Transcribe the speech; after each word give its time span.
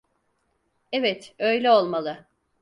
Evet, 0.91 1.35
öyle 1.39 1.71
olmalı. 1.71 2.27